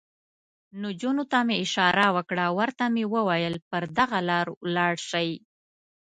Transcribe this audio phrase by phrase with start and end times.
[0.81, 5.29] نجونو ته مې اشاره وکړه، ورته مې وویل: پر دغه لار ولاړ شئ.